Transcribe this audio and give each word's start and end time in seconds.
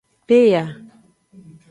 Peya. 0.27 0.65